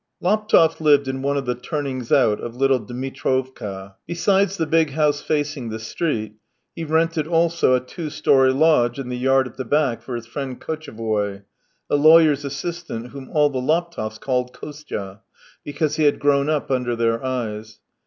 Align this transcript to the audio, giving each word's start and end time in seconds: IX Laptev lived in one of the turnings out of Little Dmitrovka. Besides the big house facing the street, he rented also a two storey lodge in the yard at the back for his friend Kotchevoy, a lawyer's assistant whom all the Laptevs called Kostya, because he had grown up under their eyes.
IX 0.19 0.25
Laptev 0.51 0.79
lived 0.81 1.07
in 1.07 1.21
one 1.21 1.37
of 1.37 1.45
the 1.45 1.53
turnings 1.53 2.11
out 2.11 2.39
of 2.41 2.55
Little 2.55 2.79
Dmitrovka. 2.79 3.97
Besides 4.07 4.57
the 4.57 4.65
big 4.65 4.93
house 4.93 5.21
facing 5.21 5.69
the 5.69 5.77
street, 5.77 6.37
he 6.75 6.83
rented 6.83 7.27
also 7.27 7.75
a 7.75 7.79
two 7.79 8.09
storey 8.09 8.51
lodge 8.51 8.97
in 8.97 9.09
the 9.09 9.15
yard 9.19 9.45
at 9.47 9.57
the 9.57 9.63
back 9.63 10.01
for 10.01 10.15
his 10.15 10.25
friend 10.25 10.59
Kotchevoy, 10.59 11.43
a 11.87 11.95
lawyer's 11.95 12.43
assistant 12.43 13.09
whom 13.09 13.29
all 13.31 13.51
the 13.51 13.61
Laptevs 13.61 14.19
called 14.19 14.53
Kostya, 14.53 15.19
because 15.63 15.97
he 15.97 16.05
had 16.05 16.17
grown 16.17 16.49
up 16.49 16.71
under 16.71 16.95
their 16.95 17.23
eyes. 17.23 17.79